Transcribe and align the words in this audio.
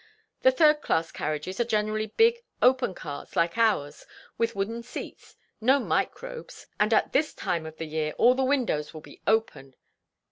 The 0.41 0.49
third 0.51 0.81
class 0.81 1.11
carriages 1.11 1.59
are 1.59 1.63
generally 1.63 2.07
big, 2.07 2.39
open 2.59 2.95
cars 2.95 3.35
like 3.35 3.55
ours, 3.55 4.03
with 4.35 4.55
wooden 4.55 4.81
seats—no 4.81 5.77
microbes—and 5.79 6.91
at 6.91 7.13
this 7.13 7.35
time 7.35 7.67
of 7.67 7.77
the 7.77 7.85
year 7.85 8.13
all 8.13 8.33
the 8.33 8.41
windows 8.43 8.95
will 8.95 9.01
be 9.01 9.21
open. 9.27 9.75